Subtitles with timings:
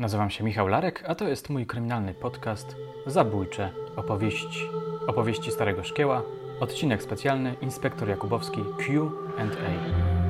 [0.00, 4.68] Nazywam się Michał Larek, a to jest mój kryminalny podcast Zabójcze opowieści.
[5.06, 6.22] Opowieści Starego Szkieła,
[6.60, 10.20] odcinek specjalny Inspektor Jakubowski Q&A.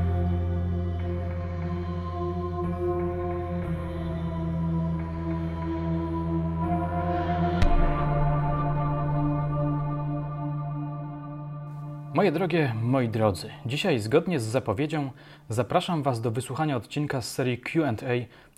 [12.14, 15.10] Moje drogie, moi drodzy, dzisiaj zgodnie z zapowiedzią
[15.48, 17.95] zapraszam Was do wysłuchania odcinka z serii QA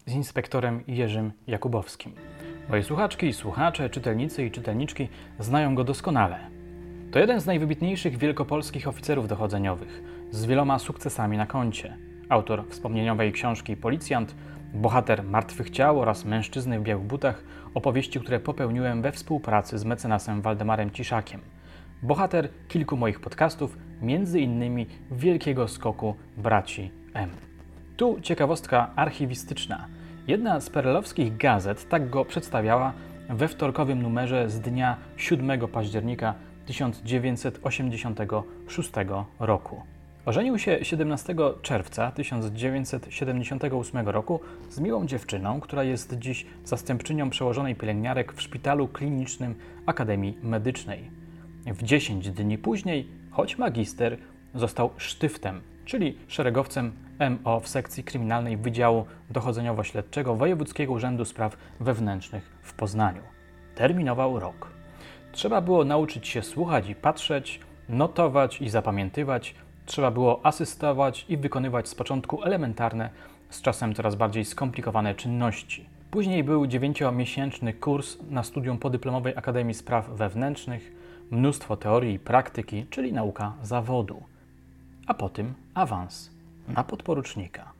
[0.06, 2.14] z inspektorem Jerzym Jakubowskim.
[2.68, 6.38] Moje słuchaczki, słuchacze, czytelnicy i czytelniczki znają go doskonale.
[7.10, 11.96] To jeden z najwybitniejszych wielkopolskich oficerów dochodzeniowych, z wieloma sukcesami na koncie.
[12.28, 14.34] Autor wspomnieniowej książki Policjant,
[14.74, 20.42] bohater martwych ciał oraz mężczyzny w białych butach, opowieści, które popełniłem we współpracy z mecenasem
[20.42, 21.40] Waldemarem Ciszakiem–
[22.02, 27.30] bohater kilku moich podcastów, między innymi Wielkiego Skoku Braci M.
[28.02, 29.86] Tu ciekawostka archiwistyczna.
[30.26, 32.92] Jedna z perelowskich gazet tak go przedstawiała
[33.28, 36.34] we wtorkowym numerze z dnia 7 października
[36.66, 38.90] 1986
[39.40, 39.82] roku.
[40.26, 48.32] Ożenił się 17 czerwca 1978 roku z miłą dziewczyną, która jest dziś zastępczynią przełożonej pielęgniarek
[48.32, 49.54] w szpitalu klinicznym
[49.86, 51.10] Akademii Medycznej.
[51.66, 54.18] W 10 dni później, choć magister,
[54.54, 56.92] został sztyftem, czyli szeregowcem
[57.44, 63.22] MO w sekcji kryminalnej Wydziału Dochodzeniowo-Śledczego Wojewódzkiego Urzędu Spraw Wewnętrznych w Poznaniu.
[63.74, 64.70] Terminował rok.
[65.32, 69.54] Trzeba było nauczyć się słuchać i patrzeć, notować i zapamiętywać,
[69.86, 73.10] trzeba było asystować i wykonywać z początku elementarne,
[73.50, 75.86] z czasem coraz bardziej skomplikowane czynności.
[76.10, 80.92] Później był dziewięciomiesięczny kurs na studium podyplomowej Akademii Spraw Wewnętrznych,
[81.30, 84.22] mnóstwo teorii i praktyki, czyli nauka zawodu,
[85.06, 86.30] a po tym awans
[86.68, 87.72] na podporucznika.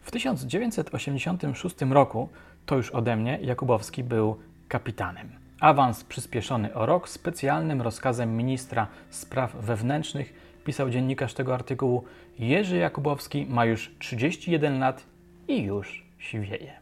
[0.00, 2.28] W 1986 roku,
[2.66, 4.36] to już ode mnie, Jakubowski był
[4.68, 5.28] kapitanem.
[5.60, 12.04] Awans przyspieszony o rok specjalnym rozkazem ministra spraw wewnętrznych pisał dziennikarz tego artykułu
[12.38, 15.04] Jerzy Jakubowski ma już 31 lat
[15.48, 16.72] i już siwieje.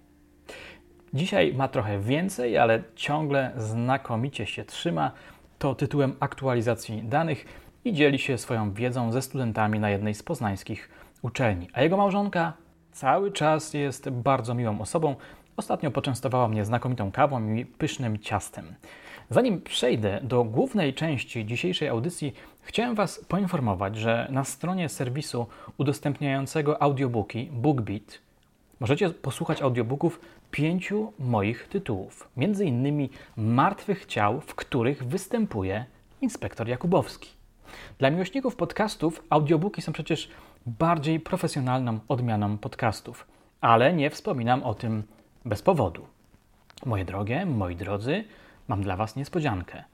[1.15, 5.13] Dzisiaj ma trochę więcej, ale ciągle znakomicie się trzyma
[5.59, 10.89] to tytułem aktualizacji danych i dzieli się swoją wiedzą ze studentami na jednej z poznańskich
[11.23, 11.69] uczelni.
[11.73, 12.53] A jego małżonka
[12.93, 15.15] cały czas jest bardzo miłą osobą.
[15.57, 18.75] Ostatnio poczęstowała mnie znakomitą kawą i pysznym ciastem.
[19.31, 25.47] Zanim przejdę do głównej części dzisiejszej audycji, chciałem Was poinformować, że na stronie serwisu
[25.79, 28.19] udostępniającego audiobooki BookBeat
[28.81, 35.85] możecie posłuchać audiobooków pięciu moich tytułów, między innymi Martwych Ciał, w których występuje
[36.21, 37.38] inspektor Jakubowski.
[37.99, 40.31] Dla miłośników podcastów audiobooki są przecież
[40.67, 43.27] bardziej profesjonalną odmianą podcastów,
[43.61, 45.03] ale nie wspominam o tym
[45.45, 46.07] bez powodu.
[46.87, 48.25] Moje drogie, moi drodzy,
[48.69, 49.85] mam dla Was niespodziankę.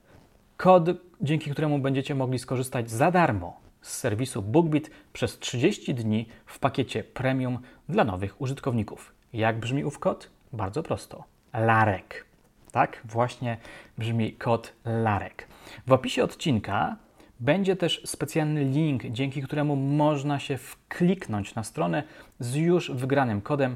[0.57, 0.89] Kod,
[1.21, 7.03] dzięki któremu będziecie mogli skorzystać za darmo z serwisu BookBeat przez 30 dni w pakiecie
[7.03, 7.59] premium
[7.89, 9.13] dla nowych użytkowników.
[9.33, 10.29] Jak brzmi ów kod?
[10.53, 11.23] Bardzo prosto.
[11.53, 12.25] Larek.
[12.71, 13.57] Tak właśnie
[13.97, 15.47] brzmi kod Larek.
[15.87, 16.95] W opisie odcinka
[17.39, 22.03] będzie też specjalny link, dzięki któremu można się wkliknąć na stronę
[22.39, 23.75] z już wygranym kodem,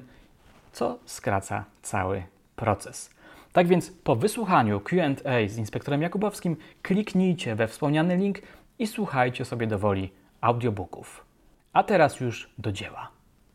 [0.72, 2.24] co skraca cały
[2.56, 3.10] proces.
[3.54, 8.42] Tak więc po wysłuchaniu QA z inspektorem Jakubowskim kliknijcie we wspomniany link
[8.80, 11.26] i słuchajcie sobie do woli audiobooków.
[11.74, 13.10] A teraz już do dzieła.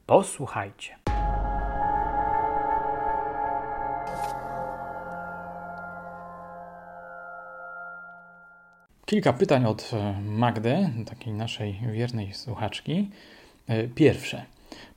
[0.06, 1.03] Posłuchajcie.
[9.06, 13.10] Kilka pytań od e, Magdy, takiej naszej wiernej słuchaczki.
[13.66, 14.44] E, pierwsze.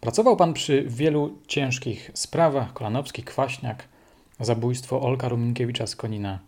[0.01, 3.83] Pracował Pan przy wielu ciężkich sprawach, Kolanowski, Kwaśniak,
[4.39, 6.39] zabójstwo Olka Ruminkiewicza z Konina.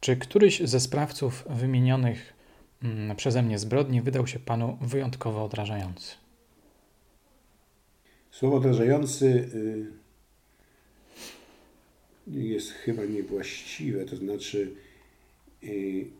[0.00, 2.34] Czy któryś ze sprawców wymienionych
[2.82, 6.14] mm, przeze mnie zbrodni wydał się Panu wyjątkowo odrażający?
[8.30, 9.86] Słowo odrażający y,
[12.40, 14.85] jest chyba niewłaściwe, to znaczy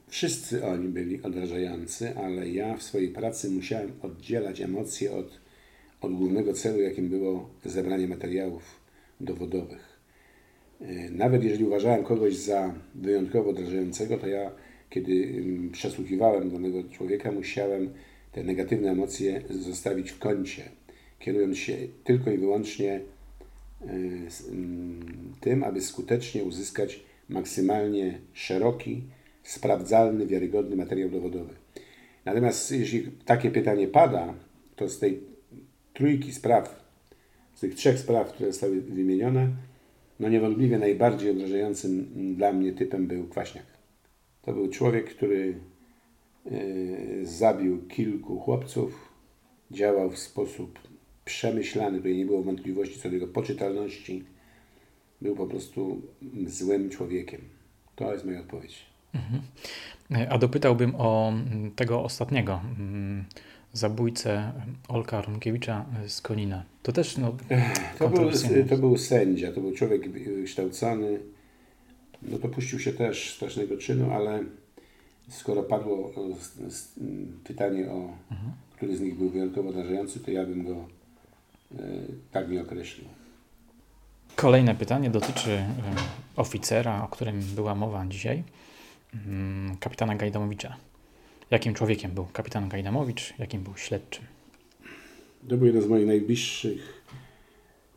[0.08, 5.40] wszyscy oni byli odrażający, ale ja w swojej pracy musiałem oddzielać emocje od,
[6.00, 8.62] od głównego celu, jakim było zebranie materiałów
[9.20, 9.98] dowodowych.
[10.80, 14.50] E, nawet jeżeli uważałem kogoś za wyjątkowo odrażającego, to ja,
[14.90, 15.42] kiedy
[15.72, 17.90] przesłuchiwałem danego człowieka, musiałem
[18.32, 20.62] te negatywne emocje zostawić w kącie,
[21.18, 23.00] kierując się tylko i wyłącznie
[23.80, 24.28] mm,
[25.40, 29.02] tym, aby skutecznie uzyskać maksymalnie szeroki,
[29.46, 31.54] sprawdzalny, wiarygodny materiał dowodowy.
[32.24, 34.34] Natomiast jeśli takie pytanie pada,
[34.76, 35.20] to z tej
[35.94, 36.86] trójki spraw,
[37.54, 39.48] z tych trzech spraw, które zostały wymienione,
[40.20, 43.66] no niewątpliwie najbardziej odrażającym dla mnie typem był Kwaśniak.
[44.42, 45.60] To był człowiek, który
[46.44, 49.08] yy, zabił kilku chłopców,
[49.70, 50.78] działał w sposób
[51.24, 54.24] przemyślany, tutaj nie było wątpliwości co do jego poczytalności.
[55.20, 56.02] Był po prostu
[56.46, 57.40] złym człowiekiem.
[57.96, 58.95] To jest moja odpowiedź.
[59.16, 60.30] Mhm.
[60.30, 63.24] A dopytałbym o mm, tego ostatniego mm,
[63.72, 64.52] zabójcę
[64.88, 66.64] Olka Rumkiewicza z Konina.
[66.82, 67.36] To też no,
[67.98, 68.30] to, był,
[68.68, 70.02] to był sędzia, to był człowiek
[70.44, 71.18] kształcony.
[72.22, 74.44] No dopuścił się też strasznego czynu, ale
[75.28, 76.12] skoro padło
[77.44, 78.52] pytanie o mhm.
[78.76, 81.82] który z nich był wyjątkowo odrażający, to ja bym go e,
[82.32, 83.06] tak nie określił.
[84.36, 85.72] Kolejne pytanie dotyczy e,
[86.36, 88.44] oficera, o którym była mowa dzisiaj,
[89.80, 90.76] kapitana Gajdamowicza.
[91.50, 94.24] Jakim człowiekiem był kapitan Gajdamowicz, jakim był śledczym?
[95.48, 97.04] To był jeden z moich najbliższych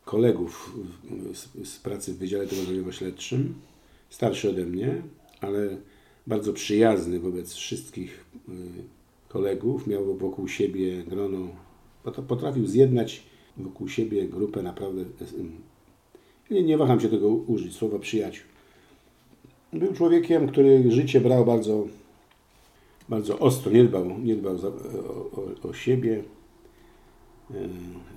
[0.04, 0.76] kolegów
[1.34, 3.54] z, z pracy w Wydziale Dowodzeniowo-Śledczym.
[4.10, 5.02] Starszy ode mnie,
[5.40, 5.76] ale
[6.26, 8.52] bardzo przyjazny wobec wszystkich y,
[9.28, 9.86] kolegów.
[9.86, 11.48] Miał wokół siebie grono,
[12.28, 13.22] potrafił zjednać
[13.56, 15.04] wokół siebie grupę naprawdę, y,
[16.50, 18.44] nie, nie waham się tego użyć, słowa przyjaciół.
[19.72, 21.86] Był człowiekiem, który życie brał bardzo
[23.10, 26.22] bardzo ostro, nie dbał, nie dbał za, o, o, siebie.
[27.50, 27.68] E,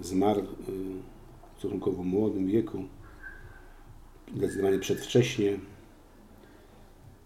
[0.01, 0.45] zmarł e,
[1.55, 2.83] w stosunkowo młodym wieku,
[4.35, 5.59] zdecydowanie przedwcześnie.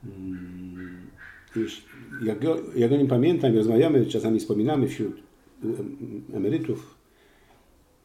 [0.06, 1.08] Mm,
[2.24, 5.24] jak, go, jak o nim pamiętam, rozmawiamy, czasami wspominamy wśród
[6.34, 6.96] emerytów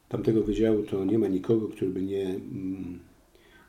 [0.09, 2.99] tamtego wydziału, to nie ma nikogo, który by nie, mm,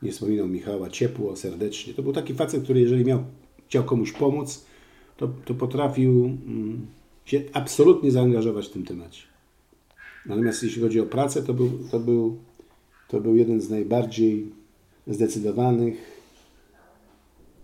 [0.04, 1.94] nie wspominał Michała ciepło, serdecznie.
[1.94, 3.24] To był taki facet, który jeżeli miał,
[3.66, 4.64] chciał komuś pomóc,
[5.16, 6.86] to, to potrafił mm,
[7.24, 9.22] się absolutnie zaangażować w tym temacie.
[10.26, 12.38] Natomiast jeśli chodzi o pracę, to był, to był,
[13.08, 14.46] to był jeden z najbardziej
[15.06, 16.14] zdecydowanych,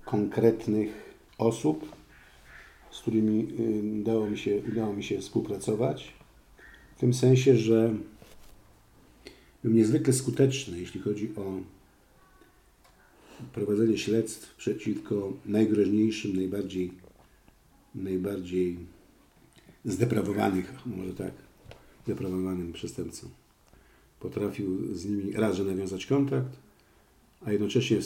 [0.04, 1.96] konkretnych osób,
[2.90, 6.12] z którymi y, udało mi się, udało mi się współpracować.
[6.96, 7.94] W tym sensie, że
[9.64, 11.60] był niezwykle skuteczny, jeśli chodzi o
[13.52, 16.92] prowadzenie śledztw przeciwko najgroźniejszym, najbardziej
[17.94, 18.78] najbardziej
[19.84, 21.32] zdeprawowanych, może tak,
[22.04, 23.30] zdeprawowanym przestępcom.
[24.20, 26.58] Potrafił z nimi raz, że nawiązać kontakt,
[27.44, 27.98] a jednocześnie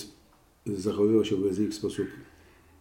[0.66, 2.06] zachowywał się wobec nich w sposób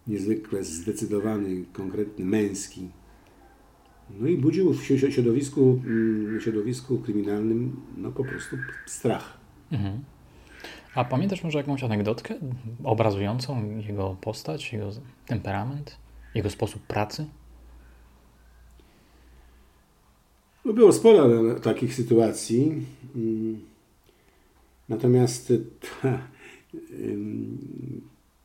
[0.08, 2.90] niezwykle zdecydowany, konkretny, męski.
[4.20, 9.38] No i budził w środowisku, mm, środowisku kryminalnym no po prostu strach.
[9.72, 10.00] Mhm.
[10.96, 12.36] A pamiętasz może jakąś anegdotkę
[12.84, 14.90] obrazującą jego postać, jego
[15.26, 15.98] temperament?
[16.36, 17.26] Jego sposób pracy?
[20.66, 21.30] No było sporo
[21.60, 22.86] takich sytuacji.
[23.16, 23.60] Mm.
[24.90, 25.54] Natomiast
[26.02, 26.20] ta,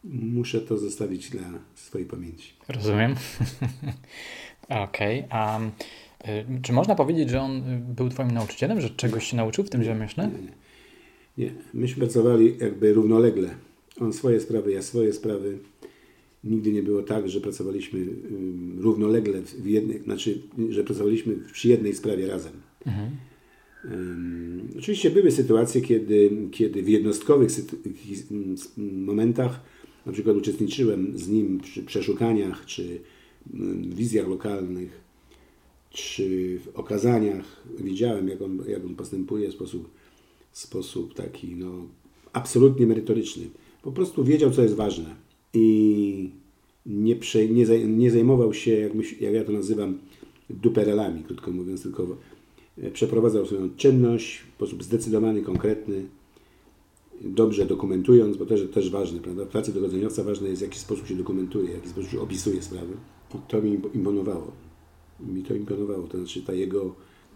[0.05, 2.53] muszę to zostawić dla swojej pamięci.
[2.69, 3.15] Rozumiem.
[4.69, 5.25] Okej.
[5.25, 5.29] Okay.
[5.31, 5.61] A
[6.29, 7.63] y, czy można powiedzieć, że on
[7.95, 10.27] był Twoim nauczycielem, że czegoś się nauczył w tym rzemiośle?
[10.29, 10.68] Nie, nie.
[11.39, 11.55] Nie.
[11.75, 13.55] Myśmy pracowali jakby równolegle.
[14.01, 15.59] On swoje sprawy, ja swoje sprawy.
[16.45, 18.07] Nigdy nie było tak, że pracowaliśmy
[18.79, 22.53] równolegle w jednej, znaczy, że pracowaliśmy przy jednej sprawie razem.
[22.87, 23.11] Mhm.
[23.85, 27.51] Um, oczywiście były sytuacje, kiedy, kiedy w jednostkowych
[28.77, 29.61] momentach
[30.07, 33.01] na przykład uczestniczyłem z nim przy przeszukaniach, czy
[33.81, 35.01] wizjach lokalnych,
[35.91, 37.65] czy w okazaniach.
[37.79, 39.91] Widziałem, jak on, jak on postępuje w sposób,
[40.53, 41.73] sposób taki no,
[42.33, 43.45] absolutnie merytoryczny.
[43.83, 45.17] Po prostu wiedział, co jest ważne
[45.55, 46.31] i
[46.87, 49.99] nie, prze, nie, nie zajmował się, jak, my, jak ja to nazywam,
[50.51, 52.17] duperelami, krótko mówiąc, tylko
[52.79, 56.07] e, przeprowadzał swoją czynność w sposób zdecydowany, konkretny,
[57.21, 59.45] dobrze dokumentując, bo też, też ważne, prawda?
[59.45, 62.63] W pracy dochodzeniowca ważne jest, w jaki sposób się dokumentuje, w jaki sposób się opisuje
[62.63, 62.93] sprawy.
[63.35, 64.53] I to mi imponowało.
[65.21, 66.95] Mi to imponowało, to znaczy ta jego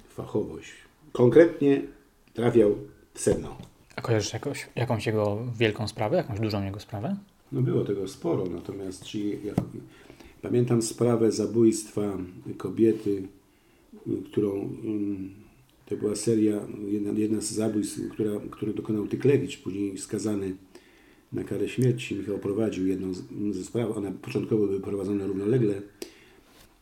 [0.08, 0.72] fachowość.
[1.12, 1.82] Konkretnie
[2.34, 2.76] trafiał
[3.14, 3.56] sedno.
[3.96, 7.16] A kojarzysz jakoś, jakąś jego wielką sprawę, jakąś dużą jego sprawę?
[7.52, 9.56] No było tego sporo, natomiast czy, jak,
[10.42, 12.18] pamiętam sprawę zabójstwa
[12.56, 13.22] kobiety,
[14.30, 14.52] którą
[14.84, 15.30] mm,
[15.86, 20.56] to była seria, jedna, jedna z zabójstw, która, które dokonał Tyklewicz, później skazany
[21.32, 22.14] na karę śmierci.
[22.14, 23.14] Michał prowadził jedną
[23.52, 25.82] ze spraw, one początkowo były prowadzone równolegle.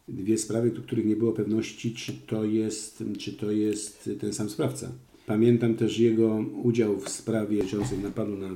[0.09, 4.51] Dwie sprawy, do których nie było pewności, czy to jest, czy to jest ten sam
[4.51, 4.93] sprawca.
[5.31, 8.49] Pamiętam też jego udział w sprawie dotyczącej napadu na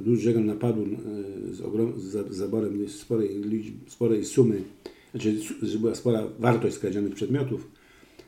[0.00, 3.42] dużego napadu e, z, ogrom, z zaborem sporej,
[3.88, 4.62] sporej sumy,
[5.10, 5.36] znaczy,
[5.80, 7.68] była spora wartość skradzionych przedmiotów,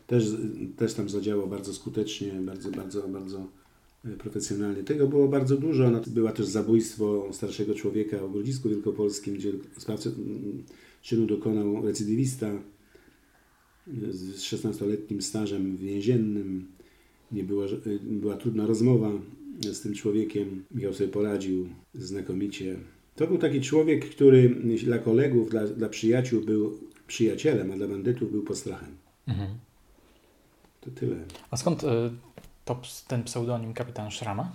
[0.06, 0.24] też,
[0.76, 3.46] też tam zadziałał bardzo skutecznie, bardzo, bardzo, bardzo
[4.18, 4.82] profesjonalnie.
[4.82, 5.90] Tego było bardzo dużo.
[6.06, 10.62] Była też zabójstwo starszego człowieka w Grodzisku Wielkopolskim, gdzie sprawcę mm,
[11.02, 12.50] czynu dokonał recydywista
[14.10, 16.66] z 16-letnim stażem więziennym.
[17.32, 17.66] Nie było,
[18.00, 19.10] była trudna rozmowa
[19.60, 20.64] z tym człowiekiem.
[20.70, 22.76] Michał sobie poradził znakomicie.
[23.16, 24.48] To był taki człowiek, który
[24.84, 28.96] dla kolegów, dla, dla przyjaciół był przyjacielem, a dla bandytów był postrachem.
[29.26, 29.48] Mhm.
[30.80, 31.16] To tyle.
[31.50, 31.86] A skąd y,
[32.64, 34.52] to, ten pseudonim kapitan Szrama?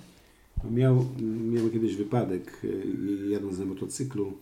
[0.63, 1.05] No miał,
[1.51, 4.37] miał kiedyś wypadek, y, jadąc na motocyklu,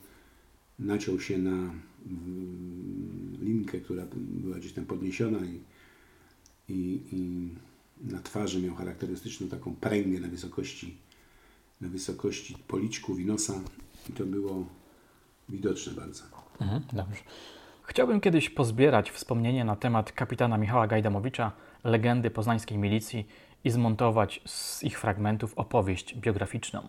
[0.80, 1.74] naciął się na
[3.80, 5.60] która była gdzieś tam podniesiona i,
[6.70, 7.50] i, i
[8.12, 10.98] na twarzy miał charakterystyczną taką pręgę na wysokości,
[11.82, 13.62] na wysokości policzków i nosa
[14.10, 14.66] i to było
[15.50, 16.24] widoczne bardzo.
[16.62, 17.22] Mhm, dobrze.
[17.84, 21.52] Chciałbym kiedyś pozbierać wspomnienie na temat kapitana Michała Gajdamowicza,
[21.84, 23.28] legendy poznańskiej milicji
[23.64, 26.88] i zmontować z ich fragmentów opowieść biograficzną.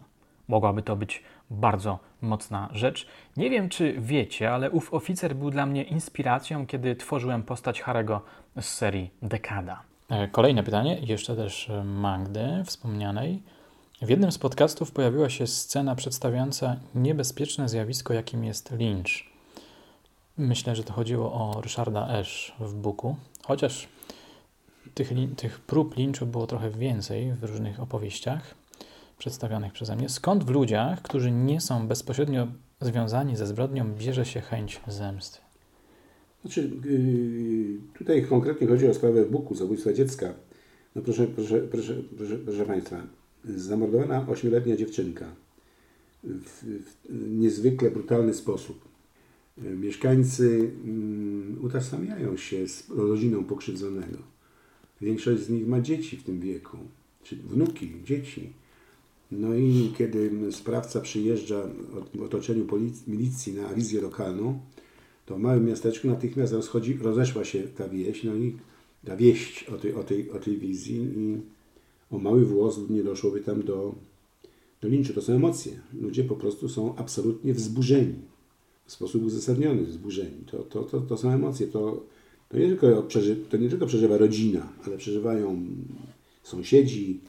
[0.48, 3.06] Mogłaby to być bardzo mocna rzecz.
[3.36, 8.20] Nie wiem, czy wiecie, ale ów oficer był dla mnie inspiracją, kiedy tworzyłem postać Harego
[8.60, 9.82] z serii Dekada.
[10.10, 13.42] E, kolejne pytanie, jeszcze też e, Magdy wspomnianej.
[14.02, 19.10] W jednym z podcastów pojawiła się scena przedstawiająca niebezpieczne zjawisko, jakim jest lynch.
[20.38, 23.88] Myślę, że to chodziło o Ryszarda Esz w Buku, chociaż
[24.94, 28.54] tych, tych prób linczu było trochę więcej w różnych opowieściach
[29.24, 30.08] przedstawionych przeze mnie.
[30.08, 32.48] Skąd w ludziach, którzy nie są bezpośrednio
[32.80, 35.38] związani ze zbrodnią, bierze się chęć zemsty?
[36.42, 40.34] Znaczy, yy, tutaj konkretnie chodzi o sprawę Buku, zabójstwa dziecka.
[40.94, 43.02] No proszę, proszę, proszę, proszę, proszę Państwa,
[43.44, 45.26] zamordowana ośmioletnia dziewczynka
[46.24, 46.64] w,
[47.08, 48.84] w niezwykle brutalny sposób.
[49.58, 54.18] Mieszkańcy mm, utożsamiają się z rodziną pokrzywdzonego.
[55.00, 56.78] Większość z nich ma dzieci w tym wieku,
[57.22, 58.63] czy wnuki, dzieci.
[59.32, 61.68] No i kiedy sprawca przyjeżdża
[62.14, 62.66] w otoczeniu
[63.06, 64.58] milicji na wizję lokalną,
[65.26, 68.56] to w małym miasteczku natychmiast rozchodzi, rozeszła się ta wieś, no i
[69.04, 71.40] ta wieść o tej, o tej, o tej wizji i
[72.10, 73.94] o mały włos nie doszłoby tam do,
[74.80, 75.14] do linczu.
[75.14, 75.72] To są emocje.
[76.00, 78.14] Ludzie po prostu są absolutnie wzburzeni.
[78.86, 80.44] W sposób uzasadniony wzburzeni.
[80.46, 81.66] To, to, to, to są emocje.
[81.66, 82.04] To,
[82.48, 85.66] to, nie tylko przeży, to nie tylko przeżywa rodzina, ale przeżywają
[86.42, 87.20] sąsiedzi,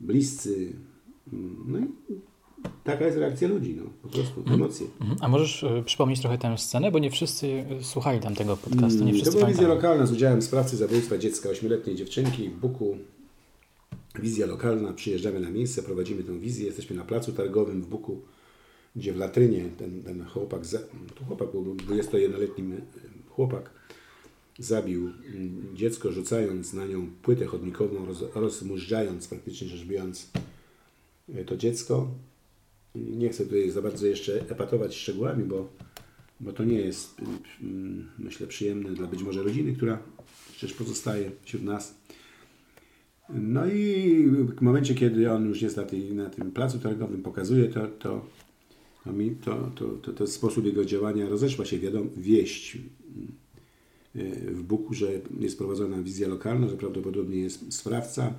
[0.00, 0.72] bliscy.
[1.66, 1.86] No i
[2.84, 4.60] taka jest reakcja ludzi, no, po prostu, mhm.
[4.60, 4.86] emocje.
[5.00, 5.18] Mhm.
[5.20, 8.98] A możesz y, przypomnieć trochę tę scenę, bo nie wszyscy y, słuchali tam tego podcastu,
[8.98, 12.56] nie mm, wszyscy To była wizja lokalna z udziałem sprawcy zabójstwa dziecka, ośmioletniej dziewczynki w
[12.56, 12.96] Buku.
[14.18, 18.20] Wizja lokalna, przyjeżdżamy na miejsce, prowadzimy tę wizję, jesteśmy na placu targowym w Buku,
[18.96, 20.62] gdzie w latrynie ten, ten chłopak,
[21.14, 22.80] to chłopak był 21-letnim
[23.28, 23.70] chłopak,
[24.58, 30.51] zabił mm, dziecko, rzucając na nią płytę chodnikową, roz, rozmużdżając faktycznie rzecz biorąc e,
[31.46, 32.08] to dziecko.
[32.94, 35.68] Nie chcę tutaj za bardzo jeszcze epatować szczegółami, bo,
[36.40, 37.20] bo to nie jest,
[37.62, 39.98] mm, myślę, przyjemne dla być może rodziny, która
[40.52, 41.94] przecież pozostaje wśród nas.
[43.28, 44.26] No i
[44.58, 48.26] w momencie, kiedy on już jest na, tej, na tym placu targowym, pokazuje to, to,
[49.04, 52.78] to, mi, to, to, to, to sposób jego działania rozeszła się wiadom, wieść
[54.48, 55.06] w Buku, że
[55.40, 58.34] jest prowadzona wizja lokalna, że prawdopodobnie jest sprawca.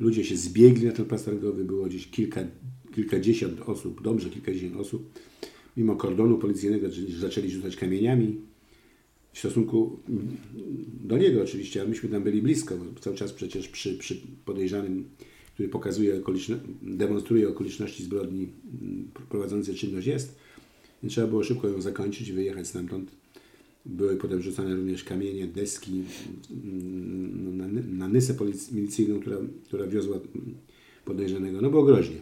[0.00, 2.44] Ludzie się zbiegli na ten plac targowy, było gdzieś kilka,
[2.94, 5.20] kilkadziesiąt osób, dobrze kilkadziesiąt osób.
[5.76, 6.86] Mimo kordonu policyjnego
[7.18, 8.40] zaczęli rzucać kamieniami.
[9.32, 10.00] W stosunku
[11.04, 15.04] do niego oczywiście, a myśmy tam byli blisko, bo cały czas przecież przy, przy podejrzanym,
[15.54, 18.48] który pokazuje okoliczności, demonstruje okoliczności zbrodni
[19.28, 20.38] prowadzącej czynność jest.
[21.08, 23.10] Trzeba było szybko ją zakończyć i wyjechać stamtąd
[23.86, 26.02] były potem rzucane również kamienie, deski
[26.50, 28.34] mm, na, na nysę
[28.72, 30.20] milicyjną, która, która wiozła
[31.04, 31.60] podejrzanego.
[31.60, 32.16] No było groźnie.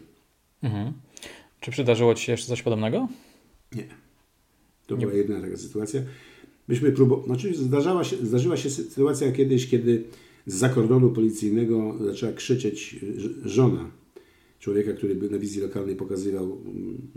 [0.63, 0.93] Mhm.
[1.61, 3.09] Czy przydarzyło Ci się jeszcze coś podobnego?
[3.75, 3.87] Nie.
[4.87, 5.07] To Nie.
[5.07, 6.03] była jedna taka sytuacja.
[6.69, 10.05] Myśmy próbowali, znaczy zdarzała się, zdarzyła się sytuacja kiedyś, kiedy
[10.47, 12.97] z zakordonu policyjnego zaczęła krzyczeć
[13.45, 13.91] żona
[14.59, 17.09] człowieka, który na wizji lokalnej pokazywał mm,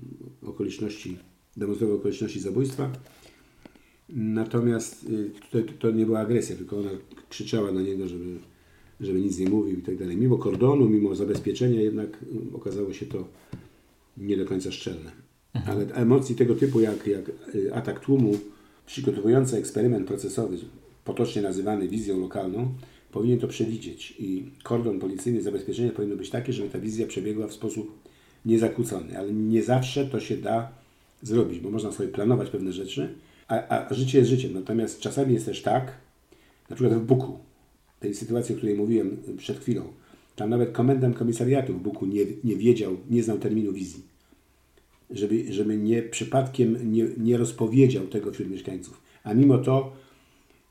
[0.42, 1.18] okoliczności,
[1.58, 2.92] demonstrował okoliczności zabójstwa.
[4.10, 6.90] Natomiast y, tutaj to nie była agresja, tylko ona
[7.30, 8.38] krzyczała na niego, żeby,
[9.02, 10.18] żeby nic nie mówił i tak dalej.
[10.18, 13.28] Mimo kordonu, mimo zabezpieczenia jednak y, okazało się to
[14.18, 15.12] nie do końca szczelne.
[15.54, 15.78] Mhm.
[15.78, 18.38] Ale emocji tego typu jak, jak y, atak tłumu,
[18.86, 20.58] przygotowujący eksperyment procesowy,
[21.06, 22.74] potocznie nazywany wizją lokalną,
[23.12, 27.54] powinien to przewidzieć i kordon policyjny, zabezpieczenie powinno być takie, żeby ta wizja przebiegła w
[27.54, 27.92] sposób
[28.46, 30.72] niezakłócony, ale nie zawsze to się da
[31.22, 33.16] zrobić, bo można sobie planować pewne rzeczy,
[33.48, 34.54] a, a życie jest życiem.
[34.54, 35.94] Natomiast czasami jest też tak,
[36.70, 37.40] na przykład w Buku,
[38.00, 39.84] tej sytuacji, o której mówiłem przed chwilą,
[40.36, 44.04] Tam nawet komendant komisariatu w Buku nie, nie wiedział, nie znał terminu wizji.
[45.10, 49.02] Żeby, żeby nie przypadkiem nie, nie rozpowiedział tego wśród mieszkańców.
[49.24, 49.94] A mimo to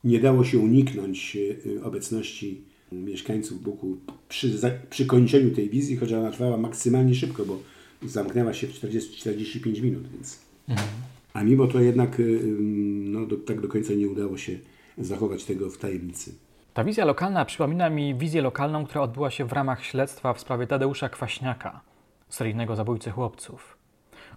[0.04, 1.36] nie dało się uniknąć
[1.76, 2.60] e, obecności
[2.92, 3.96] mieszkańców Buku
[4.28, 4.58] przy,
[4.90, 7.62] przy kończeniu tej wizji, chociaż ona trwała maksymalnie szybko, bo
[8.08, 10.02] zamknęła się w 40-45 minut.
[10.12, 10.38] Więc.
[10.68, 11.13] Mhm.
[11.34, 12.22] A mimo to jednak e,
[13.12, 14.58] no, do, tak do końca nie udało się
[14.98, 16.34] zachować tego w tajemnicy.
[16.74, 20.66] Ta wizja lokalna przypomina mi wizję lokalną, która odbyła się w ramach śledztwa w sprawie
[20.66, 21.80] Tadeusza Kwaśniaka,
[22.28, 23.76] seryjnego zabójcy chłopców.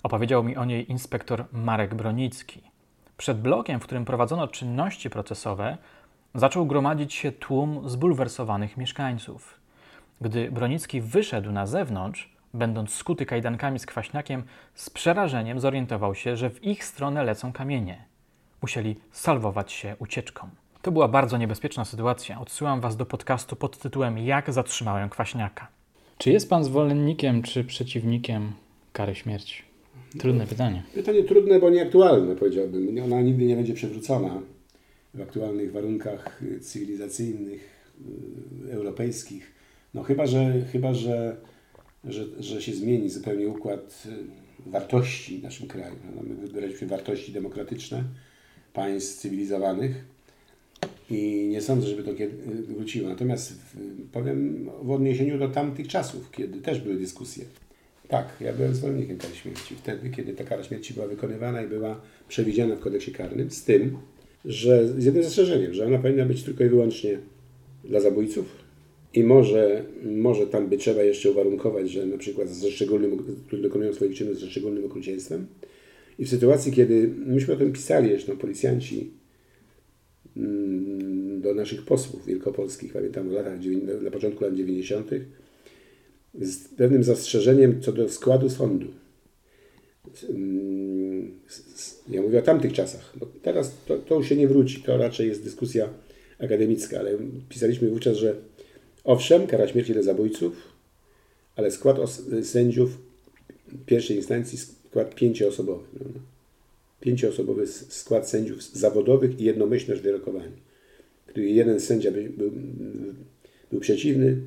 [0.03, 2.61] Opowiedział mi o niej inspektor Marek Bronicki.
[3.17, 5.77] Przed blokiem, w którym prowadzono czynności procesowe,
[6.35, 9.59] zaczął gromadzić się tłum zbulwersowanych mieszkańców.
[10.21, 14.43] Gdy Bronicki wyszedł na zewnątrz, będąc skuty kajdankami z kwaśniakiem,
[14.75, 18.05] z przerażeniem zorientował się, że w ich stronę lecą kamienie.
[18.61, 20.49] Musieli salwować się ucieczką.
[20.81, 22.41] To była bardzo niebezpieczna sytuacja.
[22.41, 25.67] Odsyłam Was do podcastu pod tytułem Jak zatrzymałem kwaśniaka.
[26.17, 28.51] Czy jest Pan zwolennikiem czy przeciwnikiem
[28.93, 29.63] kary śmierci?
[30.19, 30.83] Trudne pytanie.
[30.93, 33.03] Pytanie trudne, bo nieaktualne, powiedziałbym.
[33.03, 34.41] Ona nigdy nie będzie przywrócona
[35.13, 37.91] w aktualnych warunkach cywilizacyjnych,
[38.67, 39.51] y, europejskich.
[39.93, 41.37] No chyba, że, chyba że,
[42.03, 45.95] że, że się zmieni zupełnie układ y, wartości w naszym kraju.
[46.15, 48.03] No, my wybraliśmy wartości demokratyczne
[48.73, 50.05] państw cywilizowanych
[51.09, 52.11] i nie sądzę, żeby to
[52.67, 53.09] wróciło.
[53.09, 53.53] Natomiast
[54.11, 57.45] powiem w odniesieniu do tamtych czasów, kiedy też były dyskusje.
[58.07, 59.75] Tak, ja byłem zwolennikiem kary śmierci.
[59.75, 63.97] Wtedy, kiedy ta kara śmierci była wykonywana i była przewidziana w kodeksie karnym, z tym,
[64.45, 67.17] że z jednym zastrzeżeniem, że ona powinna być tylko i wyłącznie
[67.83, 68.66] dla zabójców
[69.17, 73.23] i może, może tam by trzeba jeszcze uwarunkować, że na przykład ze szczególnym,
[73.61, 75.47] dokonują swoich czynów ze szczególnym okrucieństwem.
[76.19, 79.11] I w sytuacji, kiedy myśmy o tym pisali, zresztą policjanci
[80.37, 83.59] mm, do naszych posłów wielkopolskich, pamiętam w latach,
[84.01, 85.11] na początku lat 90.,
[86.33, 88.87] z pewnym zastrzeżeniem co do składu sądu.
[90.29, 91.31] Mm,
[92.09, 93.13] ja mówię o tamtych czasach.
[93.21, 95.89] No teraz to, to już się nie wróci, to raczej jest dyskusja
[96.39, 97.17] akademicka, ale
[97.49, 98.35] pisaliśmy wówczas, że
[99.07, 100.53] owszem, kara śmierci dla zabójców,
[101.55, 101.97] ale skład
[102.43, 102.97] sędziów
[103.85, 105.83] pierwszej instancji skład pięcioosobowy.
[105.93, 106.19] No, no.
[106.99, 110.51] Pięcioosobowy skład sędziów zawodowych i jednomyślność wyrokowań.
[111.27, 112.51] Gdyby jeden sędzia by, był,
[113.71, 114.37] był przeciwny,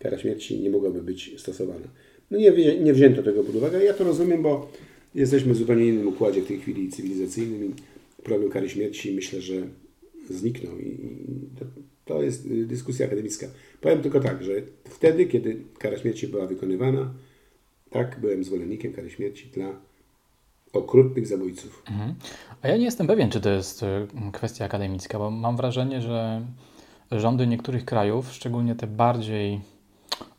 [0.00, 1.88] kara śmierci nie mogłaby być stosowana.
[2.30, 3.84] No nie, nie wzięto tego pod uwagę.
[3.84, 4.72] Ja to rozumiem, bo
[5.14, 7.74] jesteśmy w zupełnie innym układzie w tej chwili cywilizacyjnym i
[8.22, 9.54] problem kary śmierci myślę, że
[10.30, 10.98] zniknął i
[11.58, 11.64] to,
[12.10, 13.46] to jest dyskusja akademicka.
[13.80, 14.52] Powiem tylko tak, że
[14.84, 17.14] wtedy, kiedy kara śmierci była wykonywana,
[17.90, 19.68] tak, byłem zwolennikiem kary śmierci dla
[20.72, 21.82] okrutnych zabójców.
[21.90, 22.14] Mhm.
[22.62, 26.46] A ja nie jestem pewien, czy to jest e, kwestia akademicka, bo mam wrażenie, że
[27.10, 29.60] rządy niektórych krajów, szczególnie te bardziej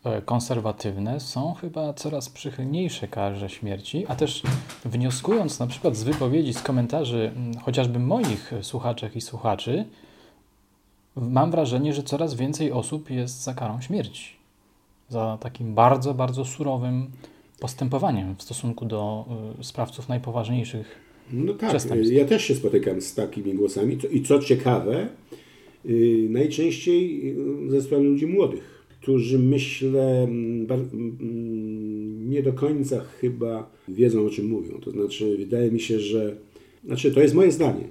[0.05, 4.43] E, konserwatywne są chyba coraz przychylniejsze karze śmierci, a też
[4.85, 7.31] wnioskując na przykład z wypowiedzi, z komentarzy
[7.61, 9.85] chociażby moich słuchaczek i słuchaczy,
[11.15, 14.35] mam wrażenie, że coraz więcej osób jest za karą śmierci.
[15.09, 17.07] Za takim bardzo, bardzo surowym
[17.59, 19.25] postępowaniem w stosunku do
[19.59, 21.73] y, sprawców najpoważniejszych no tak,
[22.11, 25.07] ja też się spotykam z takimi głosami i co ciekawe,
[25.85, 27.35] y, najczęściej
[27.69, 34.47] ze strony ludzi młodych którzy myślę mm, mm, nie do końca chyba wiedzą o czym
[34.47, 34.79] mówią.
[34.79, 36.35] To znaczy, wydaje mi się, że
[36.85, 37.87] znaczy, to jest moje zdanie.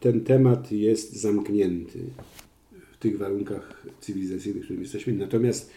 [0.00, 1.98] Ten temat jest zamknięty
[3.00, 5.12] tych warunkach cywilizacyjnych, w których jesteśmy.
[5.12, 5.70] Natomiast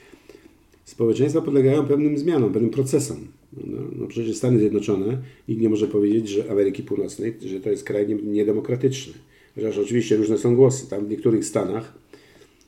[0.85, 3.27] społeczeństwa podlegają pewnym zmianom, pewnym procesom.
[3.53, 7.83] No, no przecież Stany Zjednoczone, nikt nie może powiedzieć, że Ameryki Północnej, że to jest
[7.83, 9.13] kraj niedemokratyczny.
[9.55, 10.89] Chociaż oczywiście różne są głosy.
[10.89, 12.03] Tam w niektórych stanach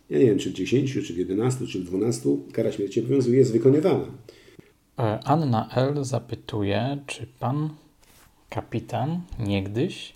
[0.09, 3.37] ja nie wiem, czy w 10, czy w 11, czy w 12 kara śmierci obowiązuje,
[3.37, 4.05] jest wykonywana.
[4.99, 6.05] E, Anna L.
[6.05, 7.69] zapytuje, czy pan
[8.49, 10.13] kapitan niegdyś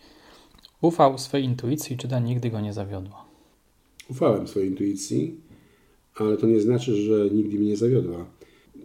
[0.82, 3.28] ufał swojej intuicji, czy ta nigdy go nie zawiodła?
[4.09, 5.35] Ufałem swojej intuicji,
[6.15, 8.25] ale to nie znaczy, że nigdy mnie nie zawiodła.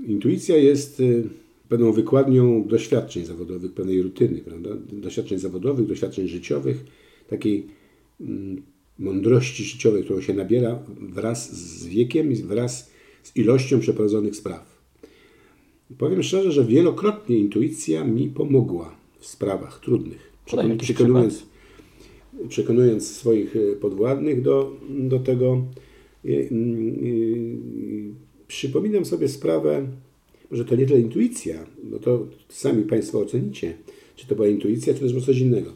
[0.07, 1.25] Intuicja jest y,
[1.69, 4.71] pewną wykładnią doświadczeń zawodowych, pewnej rutyny, prawda?
[4.93, 6.85] doświadczeń zawodowych, doświadczeń życiowych,
[7.29, 7.67] takiej
[8.21, 8.63] mm,
[8.99, 12.91] mądrości życiowej, którą się nabiera wraz z wiekiem i wraz
[13.23, 14.75] z ilością przeprowadzonych spraw.
[15.99, 20.33] Powiem szczerze, że wielokrotnie intuicja mi pomogła w sprawach trudnych.
[20.79, 21.47] przekonując,
[22.49, 25.65] przekonując swoich e, podwładnych do, do tego,
[26.25, 26.45] e, e,
[28.49, 29.87] przypominam sobie sprawę,
[30.51, 33.75] że to nie tyle intuicja, bo to sami Państwo ocenicie,
[34.17, 35.73] czy to była intuicja, czy też coś innego.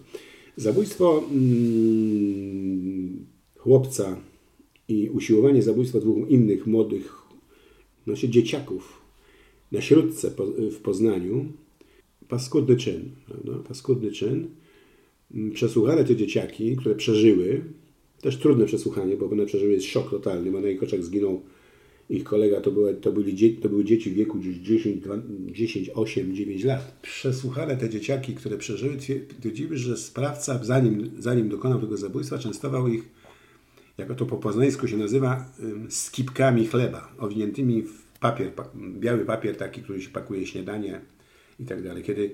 [0.57, 4.21] Zabójstwo mm, chłopca
[4.88, 7.18] i usiłowanie zabójstwa dwóch innych młodych
[8.05, 9.03] znaczy dzieciaków
[9.73, 10.31] na śródce
[10.73, 11.47] w Poznaniu,
[12.29, 13.68] paskudny czyn, prawda?
[13.68, 14.49] paskudny czyn.
[15.35, 17.64] Mm, Przesłuchane te dzieciaki, które przeżyły,
[18.21, 21.43] też trudne przesłuchanie, bo one przeżyły jest szok totalny, ich oczach zginął
[22.11, 25.05] ich kolega, to były, to byli to były dzieci w wieku gdzieś 10,
[25.53, 26.99] 10, 8, 9 lat.
[27.03, 33.03] Przesłuchane te dzieciaki, które przeżyły, twierdziły, że sprawca, zanim, zanim dokonał tego zabójstwa, częstował ich,
[33.99, 35.53] jak to po poznańsku się nazywa,
[35.88, 38.53] skipkami chleba, owiniętymi w papier,
[39.01, 41.01] biały papier taki, który się pakuje śniadanie
[41.61, 42.03] i tak dalej.
[42.03, 42.31] Kiedy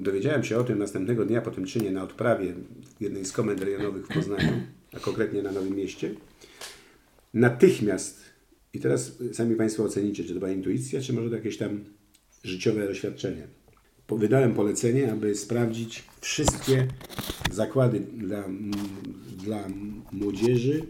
[0.00, 2.54] dowiedziałem się o tym następnego dnia po tym czynie na odprawie
[3.00, 4.52] jednej z komend rejonowych w Poznaniu,
[4.92, 6.14] a konkretnie na Nowym Mieście,
[7.34, 8.22] natychmiast,
[8.74, 11.84] i teraz sami Państwo ocenicie, czy to była intuicja, czy może to jakieś tam
[12.44, 13.46] życiowe doświadczenie.
[14.08, 16.86] Wydałem polecenie, aby sprawdzić wszystkie
[17.52, 18.44] zakłady dla,
[19.44, 19.68] dla
[20.12, 20.82] młodzieży.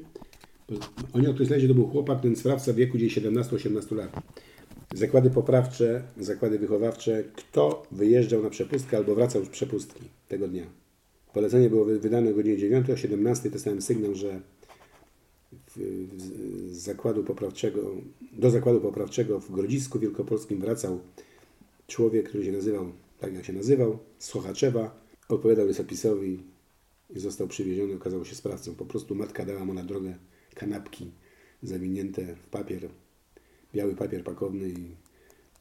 [1.12, 4.12] Oni określali, że to był chłopak, ten sprawca w wieku gdzieś 17-18 lat
[4.94, 10.66] zakłady poprawcze, zakłady wychowawcze, kto wyjeżdżał na przepustkę albo wracał z przepustki tego dnia.
[11.32, 14.40] Polecenie było wydane o godzinie 9, o 17 dostałem sygnał, że
[16.68, 17.80] z zakładu poprawczego,
[18.32, 21.00] do zakładu poprawczego w Grodzisku Wielkopolskim wracał
[21.86, 26.42] człowiek, który się nazywał, tak jak się nazywał, z Sochaczewa, odpowiadał rysopisowi
[27.10, 28.74] i został przywieziony, okazał się sprawcą.
[28.74, 30.14] Po prostu matka dała mu na drogę
[30.54, 31.10] kanapki
[31.62, 32.88] zawinięte w papier
[33.74, 34.90] biały papier pakowny i,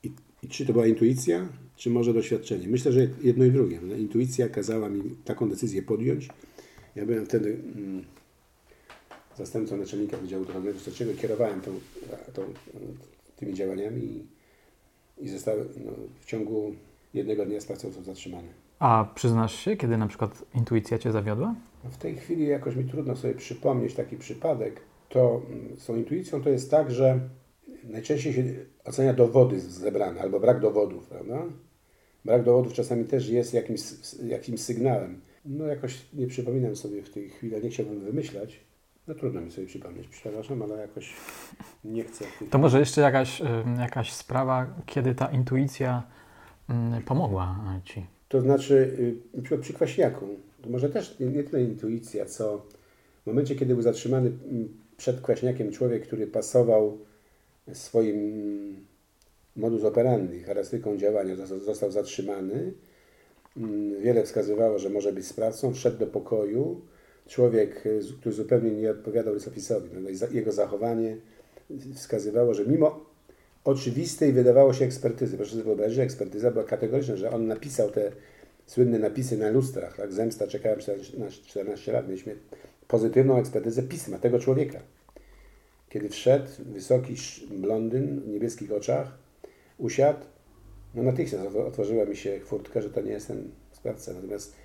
[0.07, 0.11] i,
[0.43, 2.67] i, czy to była intuicja, czy może doświadczenie.
[2.67, 3.79] Myślę, że jedno i drugie.
[3.83, 6.29] No, intuicja kazała mi taką decyzję podjąć.
[6.95, 8.03] Ja byłem wtedy mm,
[9.37, 11.71] zastępcą naczelnika Wydziału Duchownego Śledczego, kierowałem tą,
[12.33, 12.43] tą,
[13.35, 14.25] tymi działaniami i,
[15.25, 16.75] i zostały, no, w ciągu
[17.13, 18.47] jednego dnia został zatrzymany.
[18.79, 21.55] A przyznasz się, kiedy na przykład intuicja Cię zawiodła?
[21.83, 24.81] No, w tej chwili jakoś mi trudno sobie przypomnieć taki przypadek.
[25.09, 27.19] To mm, z tą intuicją to jest tak, że
[27.83, 28.43] najczęściej się
[28.85, 31.45] ocenia dowody zebrane albo brak dowodów, prawda?
[32.25, 33.81] Brak dowodów czasami też jest jakimś,
[34.23, 35.21] jakimś sygnałem.
[35.45, 38.59] No jakoś nie przypominam sobie w tej chwili, nie chciałbym wymyślać.
[39.07, 41.13] No trudno mi sobie przypomnieć, przepraszam, ale jakoś
[41.83, 42.25] nie chcę.
[42.49, 43.41] To może jeszcze jakaś,
[43.79, 46.03] jakaś sprawa, kiedy ta intuicja
[46.69, 48.05] mm, pomogła Ci?
[48.27, 48.73] To znaczy,
[49.33, 50.27] y, na przykład przy kwaśniaku,
[50.61, 52.65] to może też nie tyle intuicja, co
[53.23, 56.97] w momencie, kiedy był zatrzymany mm, przed kwaśniakiem człowiek, który pasował
[57.73, 58.85] swoim
[59.55, 62.73] modus operandi, charakterystyką działania został zatrzymany.
[63.57, 65.73] Mm, wiele wskazywało, że może być sprawcą.
[65.73, 66.81] Wszedł do pokoju.
[67.27, 67.83] Człowiek,
[68.19, 69.89] który zupełnie nie odpowiadał rysopisowi,
[70.31, 71.17] jego zachowanie
[71.95, 73.05] wskazywało, że mimo
[73.63, 78.11] oczywistej wydawało się ekspertyzy, proszę sobie wyobrazić, że ekspertyza była kategoryczna, że on napisał te
[78.65, 80.13] słynne napisy na lustrach, tak?
[80.13, 80.79] Zemsta, czekałem
[81.45, 82.35] 14 lat, mieliśmy
[82.87, 84.79] pozytywną ekspertyzę pisma tego człowieka.
[85.89, 87.15] Kiedy wszedł, wysoki
[87.51, 89.17] blondyn w niebieskich oczach,
[89.77, 90.19] usiadł,
[90.95, 94.13] no natychmiast otworzyła mi się furtka, że to nie jest ten sprawca.
[94.13, 94.55] Natomiast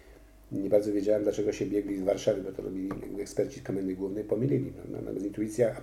[0.52, 4.24] nie bardzo wiedziałem, dlaczego się biegli z Warszawy, bo to robili eksperci z Komendy Głównej,
[4.24, 4.72] pomylili.
[4.90, 5.74] Natomiast intuicja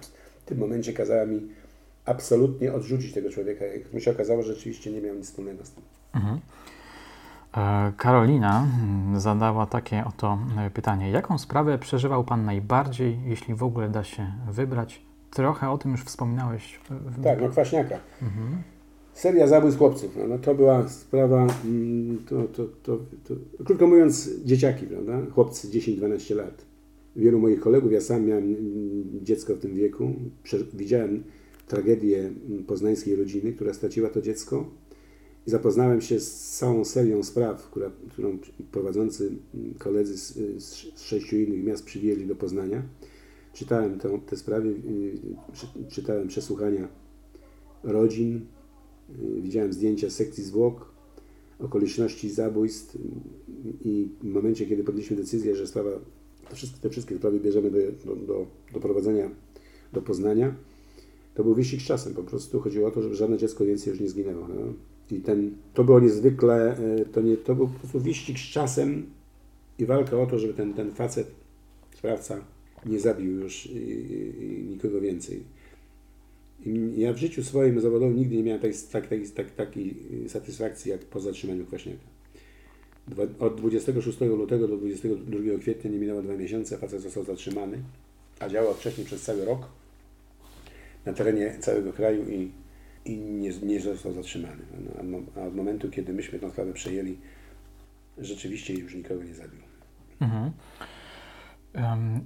[0.41, 1.47] w tym momencie kazała mi
[2.06, 3.65] absolutnie odrzucić tego człowieka.
[3.65, 5.84] Jak mi się okazało, że rzeczywiście nie miał nic wspólnego z tym.
[6.13, 6.39] Mhm.
[7.58, 11.12] E, Karolina mm, zadała takie oto e, pytanie.
[11.12, 16.02] Jaką sprawę przeżywał Pan najbardziej, jeśli w ogóle da się wybrać, Trochę o tym już
[16.02, 16.80] wspominałeś.
[16.89, 17.24] W...
[17.24, 18.00] Tak, no Kwaśniaka.
[18.22, 18.62] Mhm.
[19.13, 20.15] Seria zabójstw chłopców.
[20.18, 25.22] No, no to była sprawa, mm, to, to, to, to, krótko mówiąc, dzieciaki, prawda?
[25.32, 26.65] Chłopcy 10-12 lat.
[27.15, 30.13] Wielu moich kolegów, ja sam miałem mm, dziecko w tym wieku.
[30.74, 31.24] Widziałem
[31.68, 34.65] tragedię mm, poznańskiej rodziny, która straciła to dziecko.
[35.48, 38.38] I zapoznałem się z całą serią spraw, która, którą
[38.72, 39.32] prowadzący
[39.78, 42.84] koledzy z, z sześciu innych miast przywieźli do Poznania
[43.54, 46.88] czytałem te, te sprawy, y, czytałem przesłuchania
[47.84, 48.46] rodzin,
[49.10, 50.92] y, widziałem zdjęcia sekcji zwłok,
[51.60, 52.98] okoliczności zabójstw
[53.86, 55.90] i w momencie, kiedy podjęliśmy decyzję, że sprawa,
[56.50, 57.72] te wszystkie, te wszystkie sprawy bierzemy
[58.06, 59.30] do, do, do prowadzenia
[59.94, 60.56] do Poznania,
[61.36, 62.14] to był wyścig z czasem.
[62.14, 64.48] Po prostu chodziło o to, żeby żadne dziecko więcej już nie zginęło.
[64.48, 64.74] No.
[65.12, 69.06] I ten, to było niezwykle, e, to, nie, to był po prostu wyścig z czasem
[69.80, 71.32] i walka o to, żeby ten, ten facet,
[71.96, 72.42] sprawca,
[72.86, 73.70] nie zabił już
[74.70, 75.44] nikogo więcej.
[76.96, 79.96] Ja w życiu swoim zawodowym nigdy nie miałem tak, tak, tak, tak, takiej
[80.28, 82.04] satysfakcji jak po zatrzymaniu Kwaśniaka.
[83.39, 87.78] Od 26 lutego do 22 kwietnia nie minęło dwa miesiące, facet został zatrzymany,
[88.39, 89.68] a działał wcześniej przez cały rok
[91.06, 92.52] na terenie całego kraju i,
[93.06, 94.63] i nie, nie został zatrzymany.
[95.04, 97.18] No, a od momentu, kiedy myśmy tę sprawę przejęli,
[98.18, 99.60] rzeczywiście już nikogo nie zabił.
[100.22, 100.52] Mhm.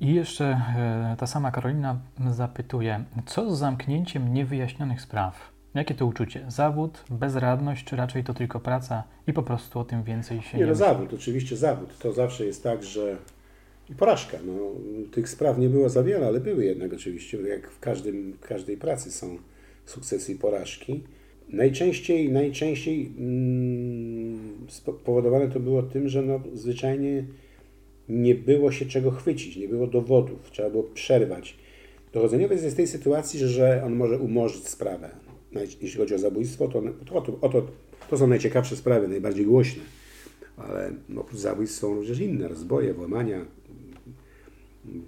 [0.02, 2.00] I jeszcze e, ta sama Karolina
[2.32, 5.54] zapytuje, co z zamknięciem niewyjaśnionych spraw?
[5.74, 6.46] Jakie to uczucie?
[6.48, 10.60] Zawód, bezradność, czy raczej to tylko praca i po prostu o tym więcej się Nie,
[10.60, 10.86] nie no myśli?
[10.86, 11.98] zawód, oczywiście zawód.
[11.98, 13.18] To zawsze jest tak, że
[13.90, 14.38] i porażka.
[14.46, 14.54] No,
[15.12, 18.78] tych spraw nie było za wiele, ale były jednak oczywiście, jak w, każdym, w każdej
[18.78, 19.38] pracy są
[19.86, 21.04] sukcesy i porażki.
[21.50, 27.24] Najczęściej, najczęściej mm, spowodowane to było tym, że no, zwyczajnie
[28.10, 31.58] nie było się czego chwycić, nie było dowodów, trzeba było przerwać.
[32.13, 35.10] Dochodzeniowiec jest w tej sytuacji, że on może umorzyć sprawę.
[35.54, 37.68] Naj- Jeśli chodzi o zabójstwo, to, to, to, to,
[38.10, 39.84] to są najciekawsze sprawy, najbardziej głośne.
[40.58, 43.46] Ale oprócz zabójstw są również inne, rozboje, włamania,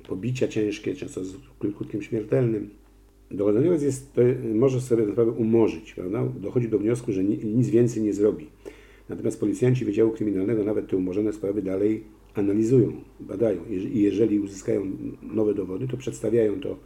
[0.07, 1.35] pobicia ciężkie, często z
[1.77, 2.69] krótkim śmiertelnym.
[3.31, 4.21] Dochodzeniowiec jest, to
[4.53, 6.25] może sobie tę sprawę umorzyć, prawda?
[6.39, 8.47] Dochodzi do wniosku, że ni- nic więcej nie zrobi.
[9.09, 12.03] Natomiast policjanci Wydziału Kryminalnego nawet te umorzone sprawy dalej
[12.35, 14.85] analizują, badają i jeżeli uzyskają
[15.21, 16.77] nowe dowody, to przedstawiają to,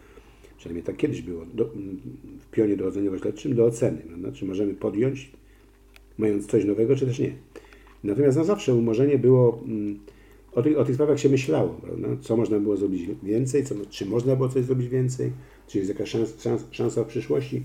[0.58, 1.66] przynajmniej tak kiedyś było, do,
[2.40, 4.32] w pionie dochodzeniowo-śledczym do oceny, prawda?
[4.32, 5.32] czy możemy podjąć,
[6.18, 7.34] mając coś nowego, czy też nie.
[8.04, 10.00] Natomiast no zawsze umorzenie było, mm,
[10.52, 12.08] o tych, o tych sprawach się myślało, prawda?
[12.22, 15.32] co można było zrobić więcej, co, czy można było coś zrobić więcej,
[15.68, 17.64] czy jest jakaś szans, szans, szansa w przyszłości.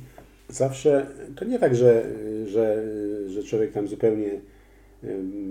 [0.49, 2.15] Zawsze to nie tak, że,
[2.47, 2.89] że,
[3.27, 4.41] że człowiek tam zupełnie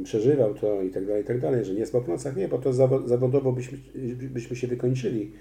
[0.04, 2.58] przeżywał to i tak dalej, i tak dalej, że nie spał w nocach, nie, bo
[2.58, 3.78] to zawo- zawodowo byśmy,
[4.34, 5.32] byśmy się wykończyli.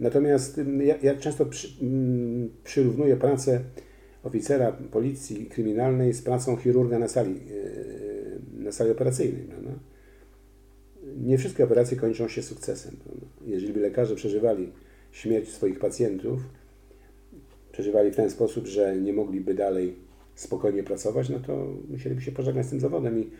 [0.00, 1.68] Natomiast ja, ja często przy,
[2.64, 3.60] przyrównuję pracę
[4.22, 7.34] oficera policji kryminalnej z pracą chirurga na sali,
[8.54, 9.42] yy, na sali operacyjnej.
[9.42, 9.70] Prawda?
[11.16, 12.96] Nie wszystkie operacje kończą się sukcesem.
[13.04, 13.26] Prawda?
[13.46, 14.72] Jeżeli by lekarze przeżywali
[15.12, 16.40] śmierć swoich pacjentów,
[17.72, 19.94] przeżywali w ten sposób, że nie mogliby dalej
[20.34, 23.18] spokojnie pracować, no to musieliby się pożegnać z tym zawodem.
[23.20, 23.30] I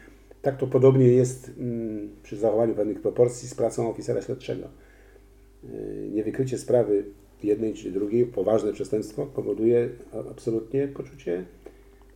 [0.46, 4.68] tak to podobnie jest mm, przy zachowaniu pewnych proporcji z pracą oficera śledczego.
[5.64, 5.70] Yy,
[6.12, 7.04] Niewykrycie sprawy
[7.42, 9.88] jednej czy drugiej, poważne przestępstwo powoduje
[10.30, 11.44] absolutnie poczucie,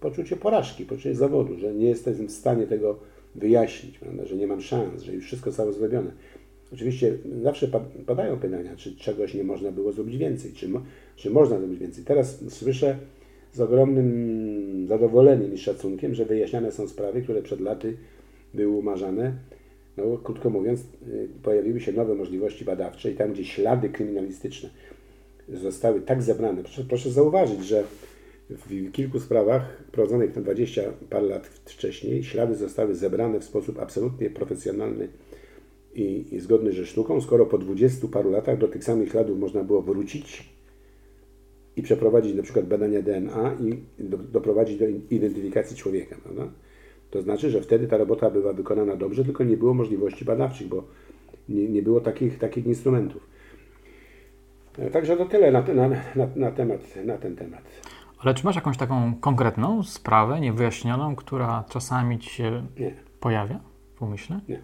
[0.01, 2.99] poczucie porażki, poczucie zawodu, że nie jestem w stanie tego
[3.35, 6.11] wyjaśnić, prawda, że nie mam szans, że już wszystko zostało zrobione.
[6.73, 10.83] Oczywiście zawsze pa- padają pytania, czy czegoś nie można było zrobić więcej, czy, mo,
[11.17, 12.05] czy można zrobić więcej.
[12.05, 12.99] Teraz słyszę
[13.53, 17.97] z ogromnym zadowoleniem i szacunkiem, że wyjaśniane są sprawy, które przed laty
[18.55, 19.35] były umarzane.
[19.97, 24.71] No, krótko mówiąc, y, pojawiły się nowe możliwości badawcze i tam, gdzie ślady kryminalistyczne
[25.49, 26.63] zostały tak zebrane.
[26.63, 27.85] Proszę, proszę zauważyć, że
[28.51, 34.31] w kilku sprawach prowadzonych na 20 parę lat wcześniej ślady zostały zebrane w sposób absolutnie
[34.31, 35.09] profesjonalny
[35.95, 39.65] i, i zgodny ze sztuką, skoro po 20 paru latach do tych samych śladów można
[39.65, 40.51] było wrócić
[41.77, 46.17] i przeprowadzić na przykład badania DNA i do, doprowadzić do identyfikacji człowieka.
[46.23, 46.53] Prawda?
[47.11, 50.85] To znaczy, że wtedy ta robota była wykonana dobrze, tylko nie było możliwości badawczych, bo
[51.49, 53.27] nie, nie było takich, takich instrumentów.
[54.79, 57.63] E, Także to tyle na, na, na, na, temat, na ten temat.
[58.19, 62.95] Ale czy masz jakąś taką konkretną sprawę, niewyjaśnioną, która czasami ci się Nie.
[63.21, 63.61] pojawia
[63.95, 64.41] w umyśle?
[64.49, 64.61] Nie,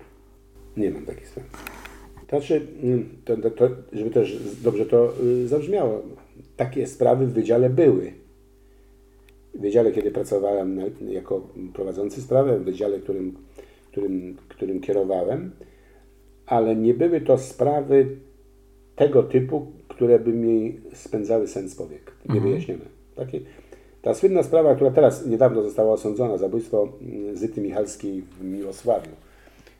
[0.76, 1.46] nie mam takich spraw.
[2.26, 6.02] To znaczy, mm, to, to, to, żeby też dobrze to y, zabrzmiało,
[6.56, 8.12] takie sprawy w wydziale były.
[9.58, 13.36] Wydziale, kiedy pracowałem jako prowadzący sprawę, w wydziale, którym,
[13.90, 15.50] którym, którym kierowałem,
[16.46, 18.06] ale nie były to sprawy
[18.96, 22.84] tego typu, które by mi spędzały sens powiek, niewyjaśnione.
[23.16, 23.40] Takie,
[24.02, 29.10] ta słynna sprawa, która teraz niedawno została osądzona, zabójstwo mm, Zyty Michalskiej w Miłosławiu,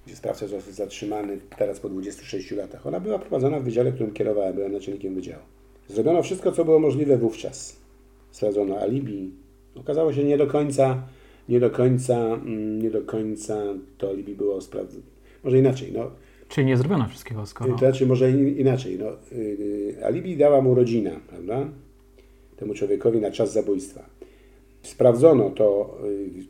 [0.07, 2.87] gdzie sprawca został zatrzymany teraz po 26 latach.
[2.87, 5.43] Ona była prowadzona w wydziale, którym kierowałem, byłem naczelnikiem wydziału.
[5.89, 7.77] Zrobiono wszystko, co było możliwe wówczas.
[8.31, 9.31] Sprawdzono alibi.
[9.81, 11.03] Okazało się nie do końca,
[11.49, 13.62] nie do końca, mm, nie do końca
[13.99, 15.05] to alibi było sprawdzone.
[15.45, 16.11] Może inaczej, no,
[16.49, 17.73] Czyli nie zrobiono wszystkiego, skoro...
[17.73, 18.99] to znaczy może in- inaczej.
[18.99, 19.07] No,
[19.39, 21.69] yy, alibi dała mu rodzina, prawda?
[22.57, 24.05] Temu człowiekowi na czas zabójstwa.
[24.83, 26.45] Sprawdzono to yy,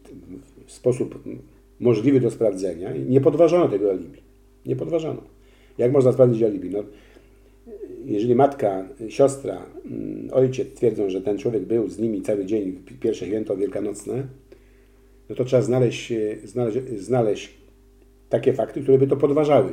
[0.66, 1.22] w sposób
[1.80, 4.20] możliwy do sprawdzenia i nie podważono tego alibi.
[4.66, 5.22] Nie podważono.
[5.78, 6.70] Jak można sprawdzić alibi?
[6.70, 6.78] No,
[8.06, 13.26] jeżeli matka, siostra, mm, ojciec twierdzą, że ten człowiek był z nimi cały dzień pierwsze
[13.26, 14.26] święto wielkanocne,
[15.28, 17.54] no to trzeba znaleźć, e, znaleźć, znaleźć
[18.28, 19.72] takie fakty, które by to podważały.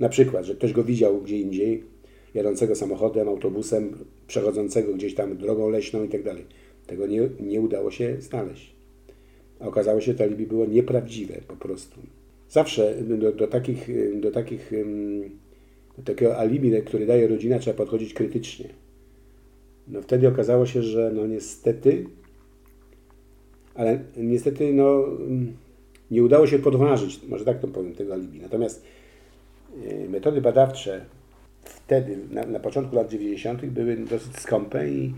[0.00, 1.84] Na przykład, że ktoś go widział gdzie indziej,
[2.34, 6.44] jadącego samochodem, autobusem, przechodzącego gdzieś tam drogą leśną i tak dalej.
[6.86, 8.72] Tego nie, nie udało się znaleźć.
[9.60, 12.00] A okazało się, że to alibi było nieprawdziwe po prostu.
[12.50, 13.88] Zawsze do, do takich,
[14.20, 14.72] do takich
[16.04, 18.68] takiego alibi, który daje rodzina, trzeba podchodzić krytycznie.
[19.88, 22.06] No wtedy okazało się, że no niestety,
[23.74, 25.04] ale niestety no,
[26.10, 28.40] nie udało się podważyć, może tak to powiem, tego alibi.
[28.40, 28.84] Natomiast
[29.86, 31.04] e, metody badawcze
[31.64, 35.14] wtedy, na, na początku lat 90., były dosyć skąpe i,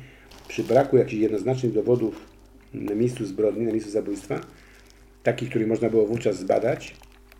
[0.48, 2.26] przy braku jakichś jednoznacznych dowodów
[2.74, 4.40] na miejscu zbrodni, na miejscu zabójstwa,
[5.22, 6.96] takich, których można było wówczas zbadać,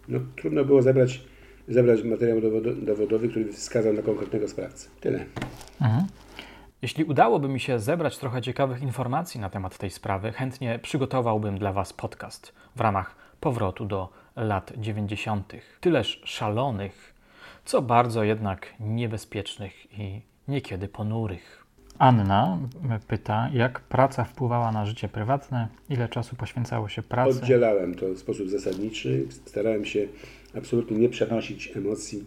[0.09, 1.25] no trudno było zebrać,
[1.71, 2.41] zebrać materiał
[2.83, 4.89] dowodowy, który wskazał na konkretnego sprawcę.
[5.01, 5.25] Tyle.
[5.81, 6.07] Mhm.
[6.83, 11.73] Jeśli udałoby mi się zebrać trochę ciekawych informacji na temat tej sprawy, chętnie przygotowałbym dla
[11.73, 15.53] Was podcast w ramach powrotu do lat 90.
[15.81, 17.15] Tyleż szalonych,
[17.65, 21.67] co bardzo jednak niebezpiecznych i niekiedy ponurych.
[21.99, 22.59] Anna
[23.09, 27.41] pyta, jak praca wpływała na życie prywatne, ile czasu poświęcało się pracy?
[27.43, 29.27] Oddzielałem to w sposób zasadniczy.
[29.47, 30.07] Starałem się
[30.55, 32.25] absolutnie nie przenosić emocji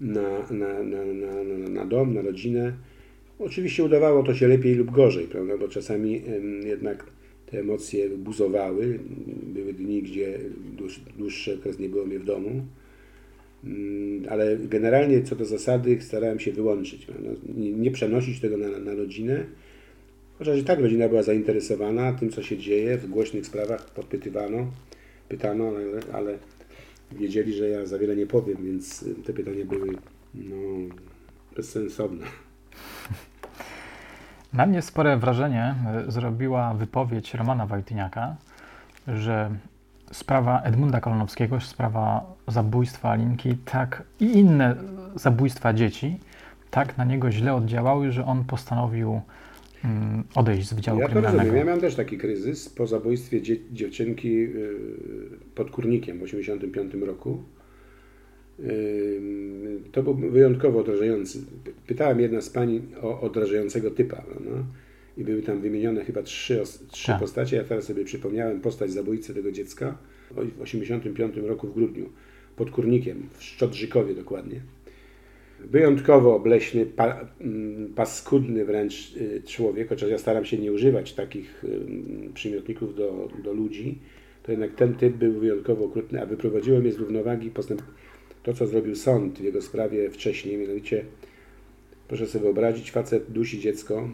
[0.00, 2.72] na, na, na, na, na dom, na rodzinę.
[3.38, 5.58] Oczywiście udawało to się lepiej lub gorzej, prawda?
[5.58, 6.22] bo czasami
[6.64, 7.06] jednak
[7.46, 8.98] te emocje buzowały.
[9.42, 10.38] Były dni, gdzie
[11.18, 12.64] dłuższy okres nie było mnie w domu.
[13.64, 17.06] Mm, ale generalnie co do zasady starałem się wyłączyć,
[17.56, 19.44] nie przenosić tego na, na rodzinę.
[20.38, 24.72] Chociaż i tak rodzina była zainteresowana tym, co się dzieje, w głośnych sprawach podpytywano,
[25.28, 26.38] pytano, ale, ale
[27.12, 29.96] wiedzieli, że ja za wiele nie powiem, więc te pytania były
[30.34, 30.56] no,
[31.56, 32.26] bezsensowne.
[34.52, 38.36] Na mnie spore wrażenie e, zrobiła wypowiedź Romana Wojtyniaka,
[39.08, 39.50] że
[40.12, 44.76] sprawa Edmunda Kolonowskiego, sprawa zabójstwa Alinki, tak i inne
[45.14, 46.20] zabójstwa dzieci,
[46.70, 49.20] tak na niego źle oddziałały, że on postanowił
[50.34, 51.38] odejść z Wydziału ja Kryminalnego.
[51.38, 51.58] Rozumiem.
[51.58, 54.78] Ja miałem też taki kryzys po zabójstwie dzie dziewczynki yy,
[55.54, 57.44] pod Kurnikiem w 1985 roku.
[59.92, 61.38] To był wyjątkowo odrażający.
[61.86, 64.24] Pytałem jedna z pani o odrażającego typa.
[64.44, 64.64] No,
[65.18, 67.20] I były tam wymienione chyba trzy, trzy tak.
[67.20, 67.56] postacie.
[67.56, 69.98] Ja teraz sobie przypomniałem postać zabójcy tego dziecka
[70.30, 72.08] w 1985 roku w grudniu
[72.56, 74.60] pod Kurnikiem, w Szczodrzykowie dokładnie.
[75.70, 77.28] Wyjątkowo obleśny, pa,
[77.96, 81.64] paskudny wręcz y, człowiek, chociaż ja staram się nie używać takich
[82.34, 83.98] przymiotników do, do ludzi,
[84.42, 87.82] to jednak ten typ był wyjątkowo okrutny, a wyprowadziło mnie z równowagi postęp
[88.42, 91.04] to, co zrobił sąd w jego sprawie wcześniej, mianowicie
[92.08, 94.08] proszę sobie wyobrazić, facet dusi dziecko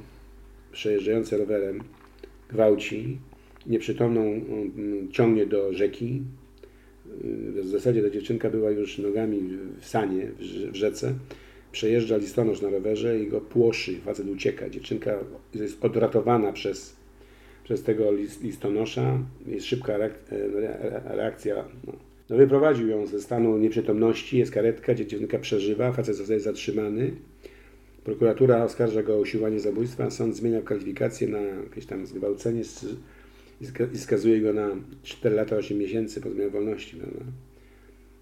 [0.72, 1.80] przejeżdżające rowerem,
[2.48, 3.18] gwałci,
[3.66, 6.22] nieprzytomną mm, ciągnie do rzeki.
[7.62, 10.28] W zasadzie ta dziewczynka była już nogami w sanie,
[10.72, 11.14] w rzece.
[11.72, 14.70] Przejeżdża listonosz na rowerze i go płoszy, facet ucieka.
[14.70, 15.18] Dziewczynka
[15.54, 16.96] jest odratowana przez,
[17.64, 19.18] przez tego listonosza.
[19.46, 19.96] Jest szybka
[21.04, 21.92] reakcja no,
[22.30, 27.12] no wyprowadził ją ze stanu nieprzytomności, jest karetka, dziewczynka przeżywa, facet zostaje zatrzymany.
[28.04, 32.64] Prokuratura oskarża go o usiłowanie zabójstwa, sąd zmienia kwalifikację na jakieś tam zgwałcenie
[33.92, 34.68] i skazuje go na
[35.02, 36.96] 4 lata 8 miesięcy pozbawienia wolności.
[36.96, 37.24] Prawda?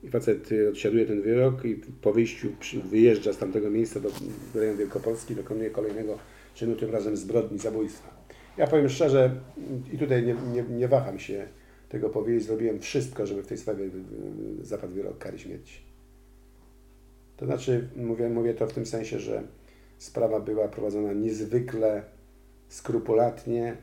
[0.02, 2.48] I facet y, odsiaduje ten wyrok i po wyjściu
[2.90, 4.10] wyjeżdża z tamtego miejsca do,
[4.54, 6.18] do rejonu Wielkopolski, dokonuje kolejnego
[6.54, 8.18] czynu, tym razem zbrodni zabójstwa.
[8.56, 9.40] Ja powiem szczerze,
[9.92, 11.48] i tutaj nie, nie, nie waham się
[11.88, 13.90] tego powiedzieć, zrobiłem wszystko, żeby w tej sprawie
[14.62, 15.80] zapadł wyrok kary śmierci.
[17.36, 19.42] To znaczy, mówię, mówię to w tym sensie, że
[19.98, 22.02] sprawa była prowadzona niezwykle
[22.68, 23.76] skrupulatnie,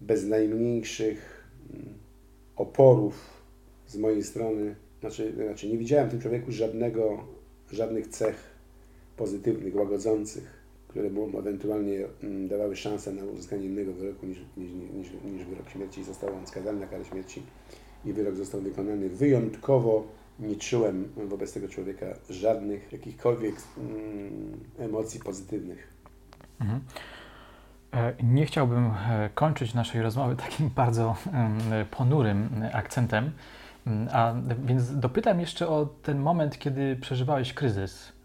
[0.00, 1.94] bez najmniejszych mm,
[2.56, 3.42] oporów
[3.86, 4.74] z mojej strony.
[5.00, 7.24] Znaczy, znaczy nie widziałem w tym człowieku żadnego,
[7.72, 8.56] żadnych cech
[9.16, 10.56] pozytywnych, łagodzących
[10.96, 15.68] które mu ewentualnie mm, dawały szansę na uzyskanie innego wyroku niż, niż, niż, niż wyrok
[15.70, 16.04] śmierci.
[16.04, 17.42] Został on skazany na karę śmierci
[18.04, 19.08] i wyrok został wykonany.
[19.08, 20.06] Wyjątkowo
[20.40, 25.88] nie czułem wobec tego człowieka żadnych jakichkolwiek mm, emocji pozytywnych.
[26.60, 26.80] Mhm.
[27.92, 31.16] E, nie chciałbym e, kończyć naszej rozmowy takim bardzo
[31.90, 33.30] ponurym akcentem,
[33.86, 38.16] mm, a więc dopytam jeszcze o ten moment, kiedy przeżywałeś kryzys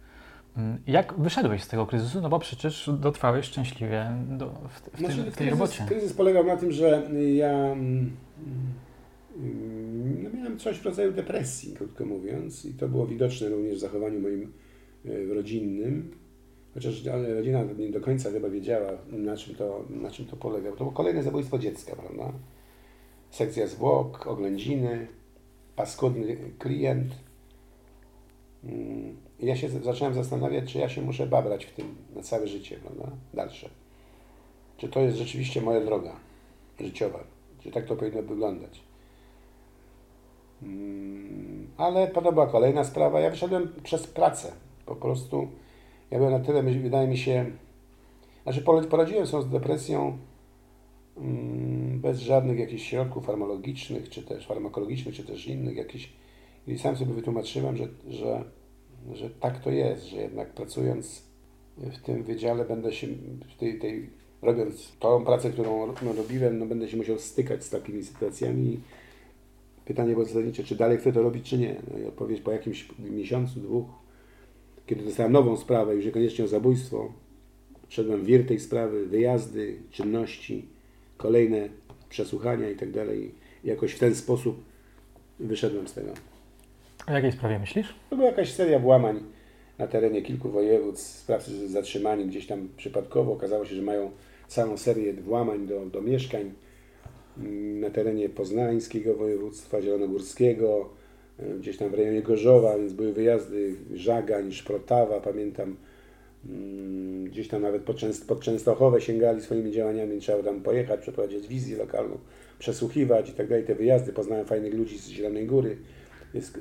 [0.58, 2.22] Mm, jak wyszedłeś z tego kryzysu?
[2.22, 5.84] No bo przecież dotrwałeś szczęśliwie do, w, w, znaczy, tym, w tej kryzys, robocie.
[5.88, 8.12] Kryzys polegał na tym, że ja mm,
[10.24, 14.20] no miałem coś w rodzaju depresji, krótko mówiąc, i to było widoczne również w zachowaniu
[14.20, 14.52] moim
[15.06, 16.12] e, rodzinnym.
[16.74, 17.04] Chociaż
[17.36, 20.76] rodzina nie do końca chyba wiedziała, na czym to, na czym to polegało.
[20.76, 22.34] To było kolejne zabójstwo dziecka, prawda?
[23.30, 25.08] Sekcja zwłok, oględziny,
[25.76, 27.14] paskudny klient.
[28.64, 32.76] Mm, ja się zacząłem zastanawiać, czy ja się muszę babrać w tym na całe życie,
[32.78, 33.12] prawda?
[33.34, 33.70] Dalsze.
[34.78, 36.16] Czy to jest rzeczywiście moja droga
[36.80, 37.24] życiowa?
[37.60, 38.82] Czy tak to powinno wyglądać?
[40.64, 43.20] Mm, ale była kolejna sprawa.
[43.20, 44.52] Ja wyszedłem przez pracę.
[44.86, 45.48] Po prostu
[46.12, 47.46] ja byłem na tyle, wydaje mi się,
[48.44, 50.18] znaczy poradziłem sobie z depresją
[51.18, 56.10] mm, bez żadnych jakichś środków farmakologicznych, czy też farmakologicznych, czy też innych jakichś.
[56.68, 58.44] I sam sobie wytłumaczyłem, że, że
[59.14, 61.24] że tak to jest, że jednak pracując
[61.78, 63.08] w tym wydziale będę się,
[63.56, 64.10] w tej, tej
[64.42, 68.80] robiąc tą pracę, którą no, robiłem, no, będę się musiał stykać z takimi sytuacjami.
[69.86, 71.76] Pytanie było zasadnicze, czy dalej chcę to robić, czy nie.
[71.92, 73.86] No i odpowiedź po jakimś miesiącu, dwóch,
[74.92, 77.14] kiedy dostałem nową sprawę, już niekoniecznie o zabójstwo,
[77.90, 80.66] szedłem w wir tej sprawy, wyjazdy, czynności,
[81.18, 81.70] kolejne
[82.10, 83.32] przesłuchania i tak dalej.
[83.64, 84.64] Jakoś w ten sposób
[85.40, 86.12] wyszedłem z tego.
[87.08, 87.96] O jakiej sprawie myślisz?
[88.10, 89.20] To była jakaś seria włamań
[89.78, 91.08] na terenie kilku województw.
[91.08, 93.34] Sprawcy zatrzymani gdzieś tam przypadkowo.
[93.34, 94.12] Okazało się, że mają
[94.48, 96.52] całą serię włamań do, do mieszkań
[97.38, 100.90] mm, na terenie poznańskiego województwa, zielonogórskiego,
[101.60, 105.76] gdzieś tam w rejonie Gorzowa, więc były wyjazdy Żagań, Szprotawa, pamiętam.
[106.50, 111.78] Mm, Gdzieś tam nawet pod, Częst Częstochowę sięgali swoimi działaniami, trzeba tam pojechać, przeprowadzić wizję
[111.78, 112.18] lokalną,
[112.60, 113.66] przesłuchiwać i tak dalej.
[113.66, 115.78] Te wyjazdy, poznałem fajnych ludzi z Zielonej Góry,
[116.34, 116.52] z,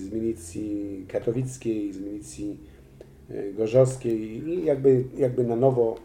[0.00, 2.56] z, milicji katowickiej, z milicji
[3.30, 5.96] e, gorzowskiej i jakby, jakby na nowo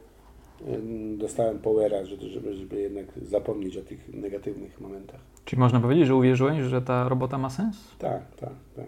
[1.18, 5.20] dostałem powera, żeby, żeby, jednak zapomnieć o tych negatywnych momentach.
[5.46, 7.78] Czyli można powiedzieć, że uwierzyłeś, że ta robota ma sens?
[8.00, 8.86] Tak, tak, tak.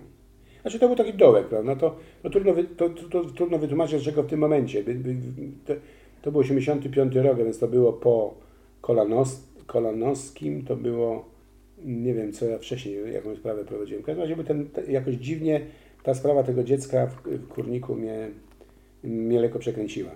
[0.62, 1.76] Znaczy to był taki dołek, prawda?
[1.76, 4.84] To, to, trudno, wy, to, to, to trudno wytłumaczyć, dlaczego w tym momencie.
[5.66, 5.74] To,
[6.22, 8.34] to był 85 rok, więc to było po
[8.82, 11.26] Kolanos, Kolanowskim, to było,
[11.86, 14.04] nie wiem co ja wcześniej, jaką sprawę prowadziłem.
[14.04, 15.62] W każdym razie ten, te, jakoś dziwnie
[16.04, 18.30] ta sprawa tego dziecka w, w kurniku mnie,
[19.04, 20.12] mnie lekko przekręciła.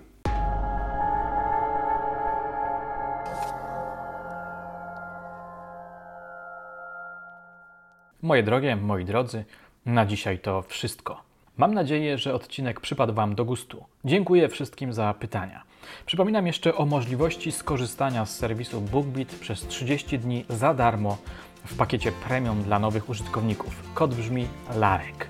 [8.28, 9.44] Moje drogie, moi drodzy,
[9.86, 11.22] na dzisiaj to wszystko.
[11.56, 13.84] Mam nadzieję, że odcinek przypadł Wam do gustu.
[14.04, 15.62] Dziękuję wszystkim za pytania.
[16.06, 21.18] Przypominam jeszcze o możliwości skorzystania z serwisu BookBeat przez 30 dni za darmo
[21.64, 23.82] w pakiecie premium dla nowych użytkowników.
[23.94, 25.28] Kod brzmi LAREK.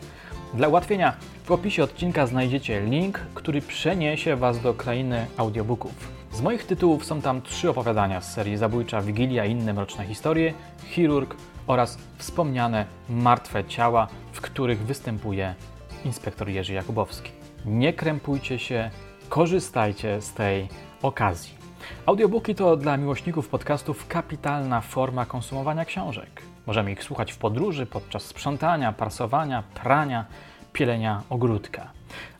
[0.54, 6.12] Dla ułatwienia w opisie odcinka znajdziecie link, który przeniesie Was do krainy audiobooków.
[6.32, 10.54] Z moich tytułów są tam trzy opowiadania z serii Zabójcza Wigilia i inne mroczne historie,
[10.86, 11.36] Chirurg
[11.68, 15.54] oraz wspomniane Martwe Ciała, w których występuje
[16.04, 17.30] inspektor Jerzy Jakubowski.
[17.64, 18.90] Nie krępujcie się,
[19.28, 20.68] korzystajcie z tej
[21.02, 21.54] okazji.
[22.06, 26.42] Audiobooki to dla miłośników podcastów kapitalna forma konsumowania książek.
[26.66, 30.24] Możemy ich słuchać w podróży, podczas sprzątania, prasowania, prania,
[30.72, 31.90] pielenia ogródka.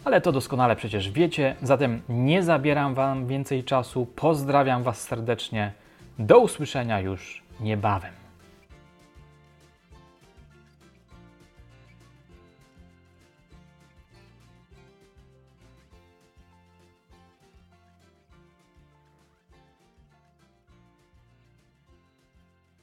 [0.05, 4.07] Ale to doskonale przecież wiecie, zatem nie zabieram Wam więcej czasu.
[4.07, 5.73] Pozdrawiam Was serdecznie.
[6.19, 8.28] Do usłyszenia już niebawem.